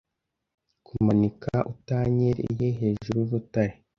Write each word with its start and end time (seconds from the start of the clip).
Kumanika 0.85 1.53
utanyereye 1.73 2.67
hejuru 2.79 3.15
y'urutare 3.19 3.75